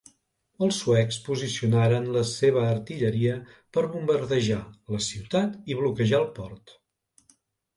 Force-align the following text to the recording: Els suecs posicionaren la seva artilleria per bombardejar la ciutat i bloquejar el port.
Els 0.67 0.77
suecs 0.83 1.17
posicionaren 1.25 2.07
la 2.15 2.23
seva 2.29 2.63
artilleria 2.69 3.35
per 3.77 3.83
bombardejar 3.93 4.59
la 4.97 5.03
ciutat 5.11 5.61
i 5.75 5.79
bloquejar 5.83 6.23
el 6.25 6.31
port. 6.41 6.79